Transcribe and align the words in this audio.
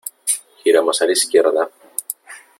giramos 0.63 0.99
a 0.99 1.05
la 1.05 1.11
izquierda. 1.11 1.69